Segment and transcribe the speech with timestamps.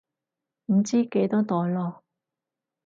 [0.73, 2.01] 唔知幾多代囉